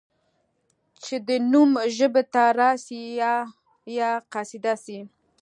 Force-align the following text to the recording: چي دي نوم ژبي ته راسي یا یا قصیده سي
چي 1.03 1.15
دي 1.27 1.37
نوم 1.51 1.71
ژبي 1.97 2.23
ته 2.33 2.43
راسي 2.59 3.01
یا 3.21 3.33
یا 3.97 4.09
قصیده 4.33 4.73
سي 4.83 4.97